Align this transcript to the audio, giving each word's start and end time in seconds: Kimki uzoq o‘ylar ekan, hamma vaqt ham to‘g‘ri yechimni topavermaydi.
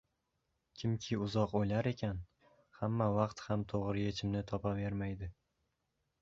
Kimki 0.81 1.17
uzoq 1.25 1.51
o‘ylar 1.59 1.89
ekan, 1.91 2.21
hamma 2.79 3.11
vaqt 3.19 3.45
ham 3.49 3.67
to‘g‘ri 3.75 4.07
yechimni 4.07 4.43
topavermaydi. 4.55 5.31